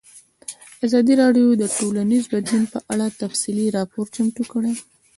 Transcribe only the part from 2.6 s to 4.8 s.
په اړه تفصیلي راپور چمتو کړی.